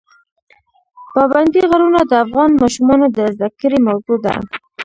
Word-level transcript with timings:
پابندی 1.13 1.61
غرونه 1.71 2.01
د 2.05 2.11
افغان 2.23 2.51
ماشومانو 2.61 3.05
د 3.17 3.17
زده 3.33 3.47
کړې 3.59 3.79
موضوع 3.87 4.17
ده. 4.25 4.33